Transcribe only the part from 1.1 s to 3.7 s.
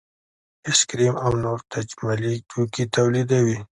او نور تجملي توکي تولیدوي